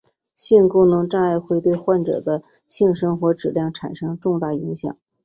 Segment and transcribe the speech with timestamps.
[0.33, 4.97] 性功能障碍会对患者的性生活质量产生重大影响。